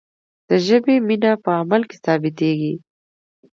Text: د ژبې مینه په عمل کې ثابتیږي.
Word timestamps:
د 0.49 0.49
ژبې 0.65 0.95
مینه 1.07 1.31
په 1.43 1.49
عمل 1.59 1.81
کې 1.89 1.97
ثابتیږي. 2.05 2.73